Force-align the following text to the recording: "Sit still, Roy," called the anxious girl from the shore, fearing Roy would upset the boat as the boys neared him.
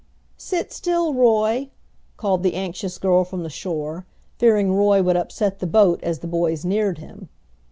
"Sit 0.39 0.71
still, 0.71 1.13
Roy," 1.13 1.69
called 2.17 2.41
the 2.41 2.55
anxious 2.55 2.97
girl 2.97 3.23
from 3.23 3.43
the 3.43 3.51
shore, 3.51 4.07
fearing 4.39 4.73
Roy 4.73 5.03
would 5.03 5.15
upset 5.15 5.59
the 5.59 5.67
boat 5.67 5.99
as 6.03 6.21
the 6.21 6.27
boys 6.27 6.65
neared 6.65 6.97
him. 6.97 7.29